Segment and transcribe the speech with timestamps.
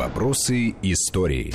[0.00, 1.52] Вопросы истории.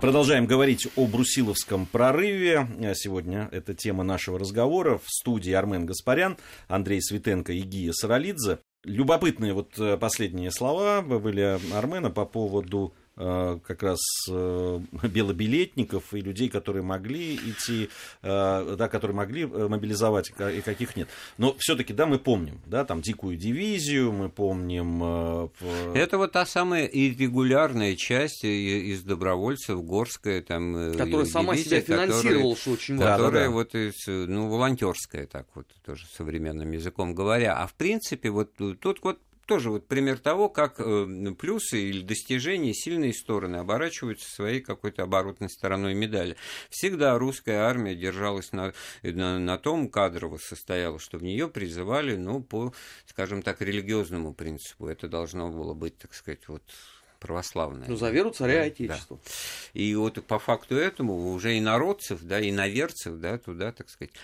[0.00, 2.68] Продолжаем говорить о Брусиловском прорыве.
[2.94, 4.98] Сегодня это тема нашего разговора.
[4.98, 6.36] В студии Армен Гаспарян,
[6.68, 8.60] Андрей Светенко и Гия Саралидзе.
[8.84, 14.00] Любопытные вот э, последние слова были Армена по поводу Э, как раз
[14.30, 17.90] э, белобилетников и людей, которые могли идти,
[18.22, 21.08] э, да, которые могли мобилизовать и каких нет.
[21.36, 25.50] Но все-таки, да, мы помним, да, там дикую дивизию, мы помним.
[25.94, 30.92] Это вот та самая иррегулярная часть из добровольцев, Горская, там.
[30.92, 33.16] Которая дивизия, сама себя финансировала, что очень важно.
[33.16, 33.50] Которая да, да.
[33.50, 33.70] вот,
[34.06, 37.56] ну, волонтерская, так вот, тоже современным языком говоря.
[37.58, 39.18] А в принципе, вот тут вот
[39.50, 45.50] тоже вот пример того, как э, плюсы или достижения, сильные стороны оборачиваются своей какой-то оборотной
[45.50, 46.36] стороной медали.
[46.68, 52.40] Всегда русская армия держалась на, на, на том, кадрово состояла, что в нее призывали, ну,
[52.40, 52.72] по,
[53.06, 54.86] скажем так, религиозному принципу.
[54.86, 56.62] Это должно было быть, так сказать, вот
[57.18, 57.88] православная.
[57.88, 59.16] Ну, за веру царя и отечества.
[59.16, 59.30] Да.
[59.74, 64.14] И вот по факту этому уже и народцев, да, и наверцев, да, туда, так сказать,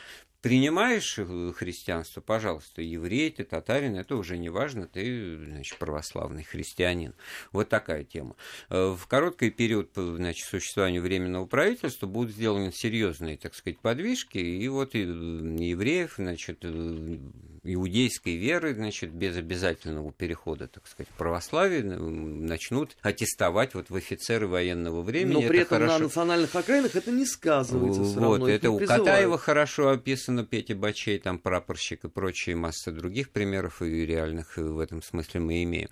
[0.47, 7.15] принимаешь э, христианство, пожалуйста, еврей ты, татарин, это уже не важно, ты, значит, православный христианин.
[7.51, 8.37] Вот такая тема.
[8.71, 14.69] Э, в короткий период, значит, существования Временного правительства будут сделаны серьезные, так сказать, подвижки, и
[14.69, 17.19] вот и евреев, значит, э,
[17.67, 24.47] иудейской веры, значит, без обязательного перехода, так сказать, в православие, начнут аттестовать вот в офицеры
[24.47, 25.43] военного времени.
[25.43, 25.99] Но при это этом хорошо...
[25.99, 28.03] на национальных окраинах это не сказывается.
[28.03, 33.31] Вот, равно, это у Катаева хорошо описано, Петя Бачей, там прапорщик и прочие масса других
[33.31, 35.89] примеров и реальных в этом смысле мы имеем.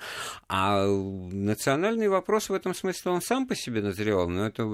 [0.49, 4.65] А национальный вопрос в этом смысле он сам по себе назревал, но это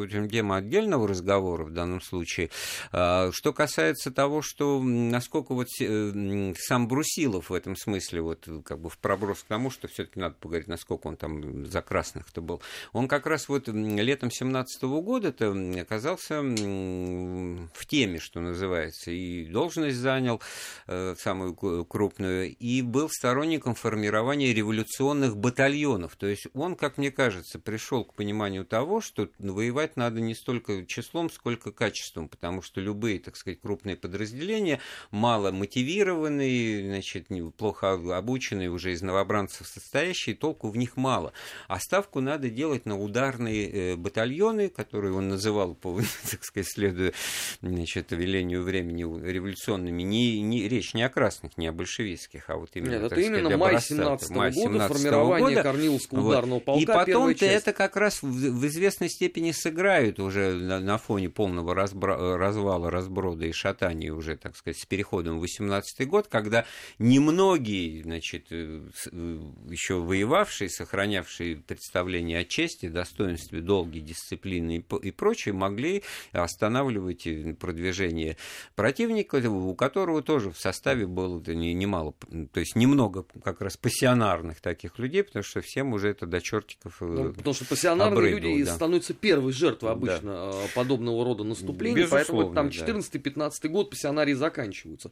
[0.40, 2.50] тема отдельного разговора в данном случае.
[2.92, 8.80] А, что касается того, что насколько вот э, сам Брусилов в этом смысле, вот как
[8.80, 12.60] бы в проброс к тому, что все-таки надо поговорить, насколько он там за красных-то был.
[12.92, 20.40] Он как раз вот летом 17 года-то оказался в теме, что называется, и должность занял
[20.88, 26.16] э, самую крупную, и был сторонником формирования революционных батальонов.
[26.16, 30.84] То есть он, как мне кажется, пришел к пониманию того, что воевать надо не столько
[30.86, 34.80] числом, сколько качеством, потому что любые, так сказать, крупные подразделения
[35.12, 37.26] мало мотивированные, значит,
[37.56, 41.32] плохо обученные, уже из новобранцев состоящие, толку в них мало.
[41.68, 47.12] А ставку надо делать на ударные э, батальоны, которые он называл, по, так сказать, следуя
[47.60, 50.02] значит, велению времени революционными.
[50.02, 53.26] Не, не, речь не о красных, не о большевистских, а вот именно, Нет, это сказать,
[53.26, 55.62] именно май 17 -го года, формирование года.
[55.62, 56.30] Корниловского вот.
[56.30, 56.82] ударного полка.
[56.82, 61.74] И потом-то это как раз в, в известной степени сыграют уже на, на фоне полного
[61.74, 66.64] разбра, развала, разброда и шатания уже, так сказать, с переходом в 18 год, когда
[66.98, 68.82] немногие, значит, э,
[69.12, 77.54] э, еще воевавшие, сохранявшие представление о чести, достоинстве, долге, дисциплины и прочее, могли останавливать э,
[77.54, 78.36] продвижение
[78.74, 82.14] противника, у которого тоже в составе было немало,
[82.52, 87.00] то есть немного как раз пассионарных таких людей, потому что всем уже это до чертиков
[87.00, 88.74] ну, Потому что пассионарные люди да.
[88.74, 90.52] становятся первой жертвой обычно да.
[90.74, 93.68] подобного рода наступлений, поэтому там 14-15 да.
[93.68, 95.10] год пассионарии заканчиваются.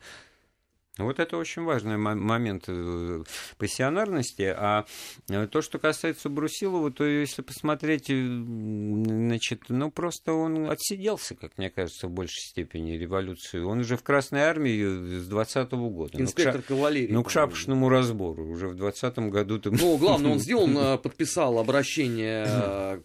[0.99, 3.23] Вот это очень важный момент э,
[3.57, 4.53] пассионарности.
[4.57, 4.85] А
[5.29, 11.57] э, то, что касается Брусилова, то если посмотреть, э, значит, ну просто он отсиделся, как
[11.57, 13.61] мне кажется, в большей степени революции.
[13.61, 16.21] Он уже в Красной Армии с 20-го года.
[16.21, 17.13] Инспектор ну, кавалерии.
[17.13, 18.49] Ну, к шапошному разбору.
[18.49, 19.59] Уже в 20-м году...
[19.59, 19.71] -то...
[19.71, 22.45] Ну, главное, он сделал, подписал обращение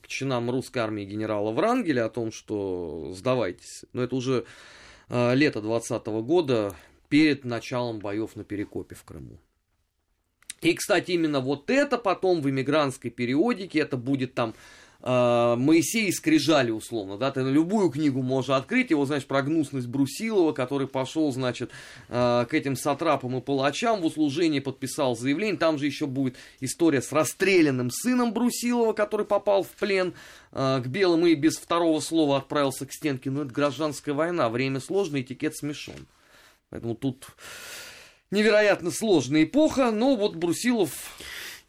[0.01, 3.85] к чинам русской армии генерала Врангеля о том, что сдавайтесь.
[3.93, 4.45] Но это уже
[5.09, 6.73] лето 20 года,
[7.13, 9.37] перед началом боев на Перекопе в Крыму.
[10.61, 14.55] И, кстати, именно вот это потом в иммигрантской периодике, это будет там
[15.03, 19.85] э, Моисей скрижали условно, да, ты на любую книгу можешь открыть, его, значит, про гнусность
[19.85, 21.69] Брусилова, который пошел, значит,
[22.09, 27.03] э, к этим сатрапам и палачам в услужение, подписал заявление, там же еще будет история
[27.03, 30.15] с расстрелянным сыном Брусилова, который попал в плен
[30.51, 34.79] э, к белым и без второго слова отправился к стенке, ну, это гражданская война, время
[34.79, 36.07] сложное, этикет смешон.
[36.73, 37.27] Поэтому тут
[38.31, 40.91] невероятно сложная эпоха, но вот Брусилов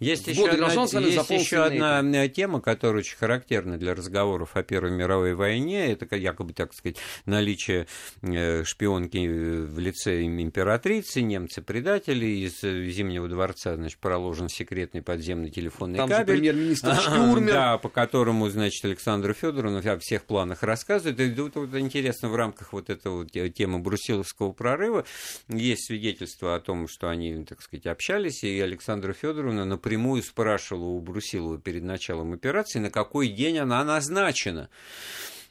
[0.01, 4.91] есть еще, одна, есть еще одна э, тема, которая очень характерна для разговоров о Первой
[4.91, 5.93] мировой войне.
[5.93, 6.97] Это якобы, так сказать,
[7.27, 7.87] наличие
[8.23, 12.27] э, шпионки в лице императрицы, немцы-предатели.
[12.27, 16.37] Из э, Зимнего дворца значит, проложен секретный подземный телефонный Там кабель.
[16.37, 17.53] премьер-министр Штюрмер.
[17.53, 21.21] Да, по которому, значит, Александр Федоровна о всех планах рассказывает.
[21.21, 25.05] И тут вот, интересно, в рамках вот этого темы Брусиловского прорыва
[25.49, 30.97] есть свидетельство о том, что они, так сказать, общались, и Александра Федоровна напрямую напрямую спрашивал
[30.97, 34.71] у Брусилова перед началом операции, на какой день она назначена.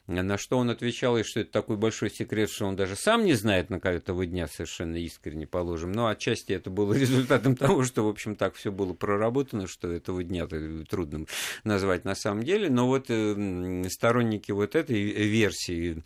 [0.06, 3.70] На что он отвечал, что это такой большой секрет, что он даже сам не знает,
[3.70, 5.92] на этого дня совершенно искренне положим.
[5.92, 10.22] Но отчасти это было результатом того, что, в общем, так все было проработано, что этого
[10.22, 10.46] дня
[10.90, 11.24] трудно
[11.64, 12.68] назвать на самом деле.
[12.68, 16.02] Но вот э, сторонники вот этой версии,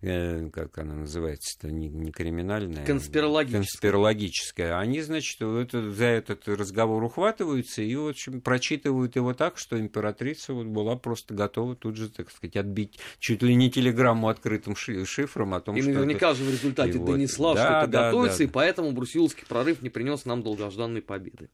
[0.00, 3.60] э, как она называется-то, не, не криминальная, конспирологическая.
[3.60, 9.78] конспирологическая, они, значит, это, за этот разговор ухватываются и, в общем, прочитывают его так, что
[9.78, 14.76] императрица вот была просто готова тут же, так сказать, отбить чуть ли не телеграмму открытым
[14.76, 15.90] шифром о том, и что...
[15.90, 16.38] И наверняка это...
[16.38, 17.58] же в результате и донесла, вот...
[17.58, 21.48] что да, это да, готовится, да, и поэтому брусиловский прорыв не принес нам долгожданной победы.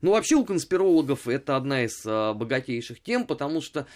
[0.00, 3.86] Ну, вообще у конспирологов это одна из а, богатейших тем, потому что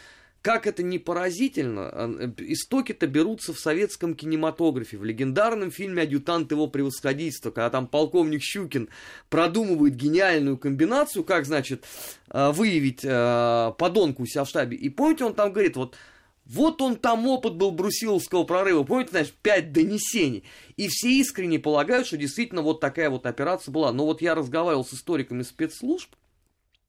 [0.47, 6.69] как это не поразительно, а, истоки-то берутся в советском кинематографе, в легендарном фильме «Адъютант его
[6.69, 8.89] превосходительства», когда там полковник Щукин
[9.29, 11.85] продумывает гениальную комбинацию, как, значит,
[12.29, 14.77] а, выявить а, подонку у себя в штабе.
[14.77, 15.97] И помните, он там говорит, вот
[16.47, 20.45] вот он там опыт был брусиловского прорыва, помните, значит, пять донесений.
[20.77, 23.93] И все искренне полагают, что действительно вот такая вот операция была.
[23.93, 26.15] Но вот я разговаривал с историками спецслужб,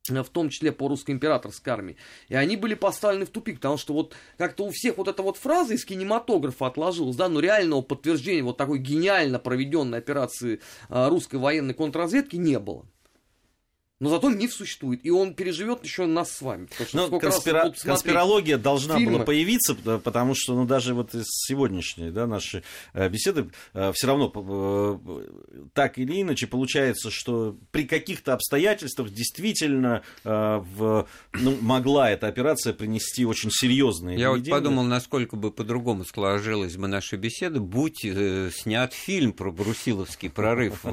[0.07, 1.97] в том числе по русской императорской армии.
[2.29, 5.37] И они были поставлены в тупик, потому что вот как-то у всех вот эта вот
[5.37, 11.37] фраза из кинематографа отложилась, да, но реального подтверждения вот такой гениально проведенной операции а, русской
[11.37, 12.85] военной контрразведки не было.
[13.99, 16.67] Но зато миф существует, и он переживет еще нас с вами.
[16.93, 17.73] Ну, конспира...
[17.81, 19.13] конспирология должна фильмы.
[19.13, 22.61] была появиться, потому что ну, даже вот из сегодняшней да, нашей
[22.93, 30.03] э, беседы э, все равно э, так или иначе получается, что при каких-то обстоятельствах действительно
[30.23, 36.77] в, ну, могла эта операция принести очень серьезные Я вот подумал, насколько бы по-другому сложилась
[36.77, 40.85] бы наша беседа, будь снят фильм про Брусиловский прорыв.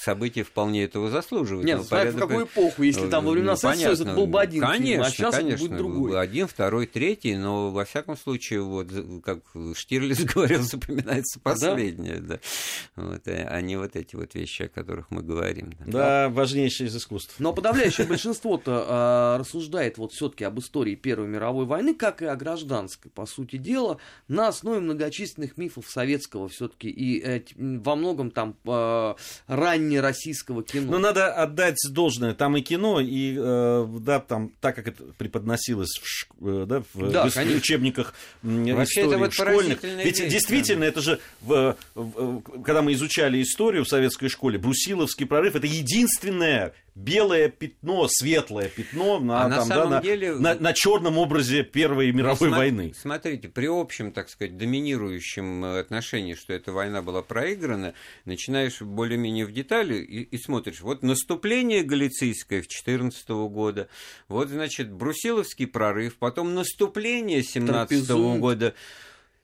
[0.00, 1.66] События вполне этого заслуживают.
[1.66, 4.62] Нет, в какой эпоху, если там во времена ну, Советского Союза это был бы один
[4.62, 6.20] конечно, фильм, а сейчас конечно, будет другой.
[6.20, 8.88] Один, второй, третий, но во всяком случае, вот
[9.24, 9.40] как
[9.74, 12.38] Штирлиц говорил, запоминается последнее, да.
[12.96, 13.02] да.
[13.02, 15.74] Вот, а не вот эти вот вещи, о которых мы говорим.
[15.86, 17.34] Да, да важнейшее из искусств.
[17.38, 22.36] Но подавляющее большинство-то а, рассуждает вот все-таки об истории Первой мировой войны, как и о
[22.36, 28.56] гражданской, по сути дела, на основе многочисленных мифов советского все-таки и э, во многом там
[28.64, 29.14] э,
[29.46, 30.92] раннероссийского кино.
[30.92, 35.90] Но надо отдать должное там и кино, и э, да, там, так как это преподносилось
[36.02, 36.26] в, ш...
[36.40, 39.84] Э, да, в, да, в учебниках Вообще истории вот школьных.
[39.84, 40.86] Ведь вещь, действительно, да.
[40.86, 46.74] это же, в, в, когда мы изучали историю в советской школе, Брусиловский прорыв это единственное
[46.94, 50.34] белое пятно, светлое пятно на, а там, на, да, деле...
[50.34, 52.92] на, на черном образе Первой ну, мировой ну, войны.
[52.94, 57.94] Смотрите, при общем, так сказать, доминирующем э, отношении, что эта война была проиграна,
[58.24, 63.88] начинаешь более-менее в детали и, и смотришь, вот наступление галицийское в 14 года,
[64.28, 68.74] вот, значит, Брусиловский прорыв, потом наступление 17 -го года,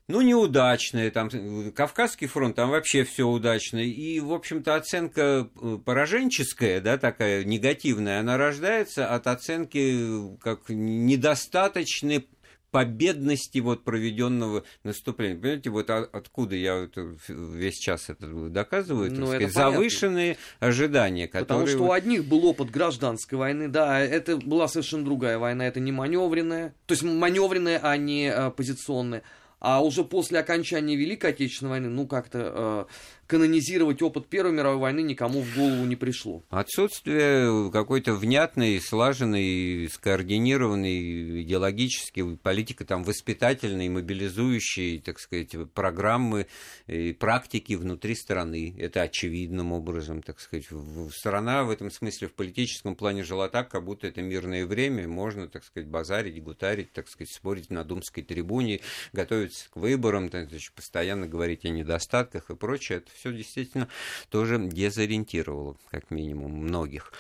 [0.09, 1.31] ну, неудачные, там,
[1.73, 8.21] Кавказский фронт, там вообще все удачно, и, в общем-то, оценка э, пораженческая, да, такая негативная,
[8.21, 12.27] она рождается от оценки как недостаточной
[12.71, 15.37] победности вот проведенного наступления.
[15.37, 21.47] Понимаете, вот откуда я это, весь час это доказываю, ну, сказать, это завышенные ожидания, которые...
[21.47, 25.81] Потому что у одних был опыт гражданской войны, да, это была совершенно другая война, это
[25.81, 29.23] не маневренная, то есть маневренная, а не а, позиционная.
[29.61, 32.93] А уже после окончания Великой Отечественной войны, ну, как-то э,
[33.29, 36.43] канонизировать опыт Первой мировой войны никому в голову не пришло.
[36.49, 46.47] Отсутствие какой-то внятной, слаженной, скоординированной идеологической политики, там, воспитательной, мобилизующей, так сказать, программы
[46.87, 48.75] и практики внутри страны.
[48.79, 50.67] Это очевидным образом, так сказать.
[51.13, 55.49] Страна в этом смысле в политическом плане жила так, как будто это мирное время, можно,
[55.49, 58.81] так сказать, базарить, гутарить, так сказать, спорить на думской трибуне,
[59.13, 62.99] готовиться к выборам, так, значит, постоянно говорить о недостатках и прочее.
[62.99, 63.89] Это все действительно
[64.31, 67.13] тоже дезориентировало, как минимум, многих.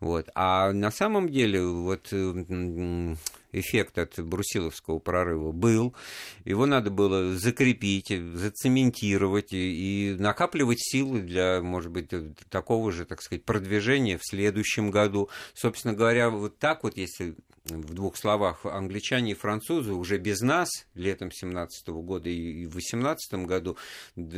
[0.00, 0.28] Вот.
[0.34, 2.12] А на самом деле вот
[3.52, 5.94] эффект от брусиловского прорыва был.
[6.44, 12.10] Его надо было закрепить, зацементировать и, накапливать силы для, может быть,
[12.50, 15.30] такого же, так сказать, продвижения в следующем году.
[15.54, 17.34] Собственно говоря, вот так вот, если
[17.68, 23.46] в двух словах, англичане и французы уже без нас летом 17 года и в 18
[23.46, 23.76] году,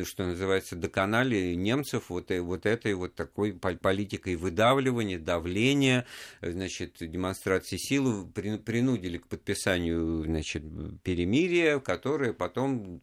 [0.05, 6.07] что называется, доконали немцев вот, э, вот этой вот такой политикой выдавливания, давления,
[6.41, 10.63] значит, демонстрации силы принудили к подписанию значит,
[11.03, 13.01] перемирия, которое потом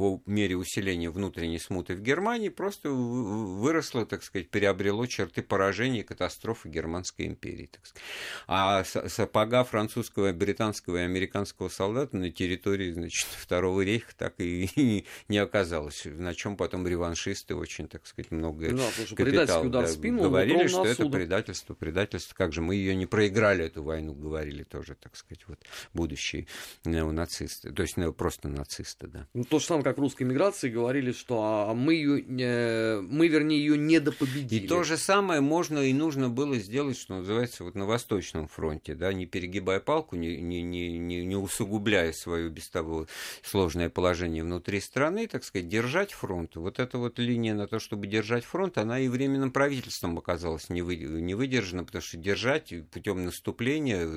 [0.00, 6.02] по мере усиления внутренней смуты в Германии просто выросло, так сказать, приобрело черты поражения и
[6.02, 7.68] катастрофы Германской империи.
[7.70, 8.02] Так сказать.
[8.46, 15.36] А сапога французского, британского и американского солдата на территории значит, Второго рейха так и не
[15.36, 20.22] оказалось, на чем потом реваншисты очень, так сказать, много да, капитал удар да, в спину,
[20.22, 22.34] говорили, что это предательство, предательство.
[22.34, 25.58] Как же мы ее не проиграли, эту войну, говорили тоже, так сказать, вот
[25.92, 26.46] будущие
[26.86, 29.28] неонацисты, то есть ну, просто нацисты, да.
[29.34, 33.58] Ну, то же самое, как русской миграции говорили, что а, мы ее, э, мы, вернее,
[33.58, 34.62] ее недопобедили.
[34.62, 38.94] И то же самое можно и нужно было сделать, что называется, вот на Восточном фронте,
[38.94, 43.08] да, не перегибая палку, не, не, не, не усугубляя свое без того
[43.42, 46.54] сложное положение внутри страны, так сказать, держать фронт.
[46.54, 50.82] Вот эта вот линия на то, чтобы держать фронт, она и временным правительством оказалась не,
[50.82, 54.08] вы, не выдержана, потому что держать путем наступления,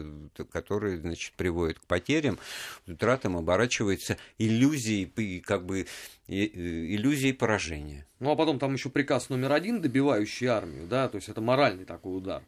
[0.51, 2.37] которое, значит, приводит к потерям,
[2.85, 5.07] утратам, оборачивается иллюзией,
[5.53, 5.85] как бы,
[6.27, 8.05] иллюзией поражения.
[8.19, 11.85] Ну, а потом там еще приказ номер один, добивающий армию, да, то есть это моральный
[11.85, 12.43] такой удар.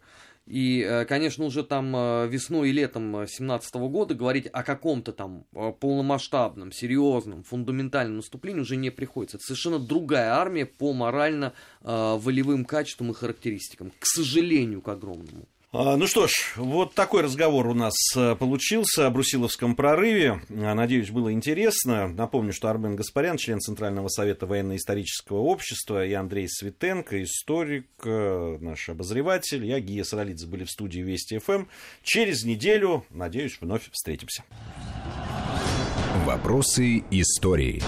[0.45, 5.45] И, э, конечно, уже там э, весной и летом 2017 года говорить о каком-то там
[5.55, 9.37] э, полномасштабном, серьезном, фундаментальном наступлении уже не приходится.
[9.37, 13.91] Это совершенно другая армия по морально-волевым качествам и характеристикам.
[13.97, 15.47] К сожалению, к огромному.
[15.77, 20.39] А, ну что ж, вот такой разговор у нас э, получился о Брусиловском прорыве.
[20.49, 22.07] А, надеюсь, было интересно.
[22.07, 28.87] Напомню, что Армен Гаспарян, член Центрального совета военно-исторического общества, и Андрей Светенко, историк, э, наш
[28.87, 29.65] обозреватель.
[29.65, 31.65] Я, Гия Саралидзе, были в студии Вести ФМ.
[32.03, 34.45] Через неделю, надеюсь, вновь встретимся.
[36.25, 37.83] Вопросы истории.